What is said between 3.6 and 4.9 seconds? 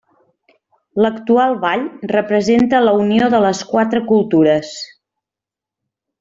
quatre cultures.